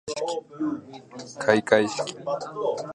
[1.37, 2.15] かいかいしき